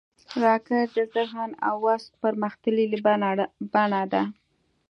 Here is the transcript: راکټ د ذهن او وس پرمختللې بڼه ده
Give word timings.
راکټ 0.43 0.87
د 0.97 0.99
ذهن 1.15 1.49
او 1.67 1.75
وس 1.85 2.03
پرمختللې 2.21 2.85
بڼه 3.73 4.03
ده 4.13 4.23